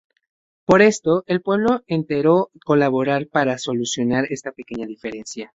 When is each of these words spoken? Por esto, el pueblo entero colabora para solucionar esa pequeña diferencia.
Por 0.65 0.81
esto, 0.81 1.23
el 1.27 1.41
pueblo 1.43 1.83
entero 1.85 2.49
colabora 2.65 3.21
para 3.31 3.59
solucionar 3.59 4.25
esa 4.31 4.51
pequeña 4.51 4.87
diferencia. 4.87 5.49